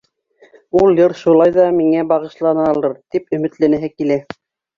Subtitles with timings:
[0.79, 4.21] Ул йыр шулай ҙа миңә бағышланалыр, тип өмөтләнәһе килә.